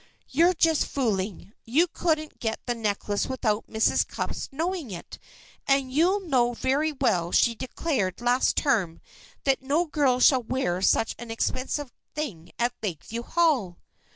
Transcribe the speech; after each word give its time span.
"You're 0.29 0.55
just 0.55 0.87
fooling. 0.87 1.53
You 1.63 1.85
couldn't 1.87 2.39
get 2.39 2.59
the 2.65 2.73
necklace 2.73 3.27
without 3.27 3.67
Mrs. 3.69 4.07
Cupp's 4.07 4.49
knowing 4.51 4.89
it, 4.89 5.19
and 5.67 5.93
you 5.93 6.25
know 6.27 6.53
very 6.53 6.91
well 6.91 7.31
she 7.31 7.53
declared 7.53 8.19
last 8.19 8.55
term 8.57 8.99
that 9.43 9.61
no 9.61 9.85
girl 9.85 10.19
should 10.19 10.49
wear 10.51 10.81
such 10.81 11.13
an 11.19 11.29
expensive 11.29 11.91
thing 12.15 12.51
at 12.57 12.73
Lakeview 12.81 13.21
Hall." 13.21 13.77